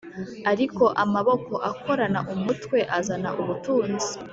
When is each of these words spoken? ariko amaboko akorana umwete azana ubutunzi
ariko 0.51 0.83
amaboko 1.03 1.53
akorana 1.69 2.19
umwete 2.33 2.79
azana 2.97 3.29
ubutunzi 3.41 4.13